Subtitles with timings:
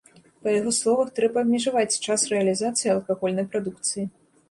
[0.45, 4.13] Па яго словах, трэба абмежаваць час рэалізацыі алкагольнай прадукцыі.